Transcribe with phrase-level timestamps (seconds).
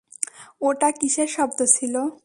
[0.61, 2.01] ওটা কীসের শব্দ ছিলো?